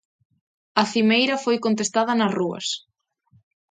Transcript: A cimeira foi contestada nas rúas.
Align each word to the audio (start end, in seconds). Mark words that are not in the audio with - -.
A 0.81 0.83
cimeira 0.93 1.35
foi 1.45 1.57
contestada 1.65 2.13
nas 2.19 2.31
rúas. 2.39 2.67